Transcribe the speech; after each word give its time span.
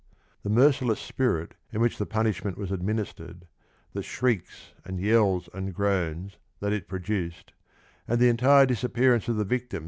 The 0.41 0.49
merciless 0.49 0.99
spirit 0.99 1.53
in 1.71 1.79
which 1.79 1.99
the 1.99 2.07
punishment 2.07 2.57
was 2.57 2.71
administered, 2.71 3.45
the" 3.93 4.01
shrieks 4.17 4.73
and 4.83 4.99
yells 4.99 5.47
and 5.53 5.75
groans" 5.75 6.39
that 6.59 6.73
it 6.73 6.87
produced, 6.87 7.53
and 8.07 8.19
the 8.19 8.29
entire 8.29 8.65
disappearance 8.65 9.27
of 9.29 9.35
the 9.35 9.45
victim. 9.45 9.79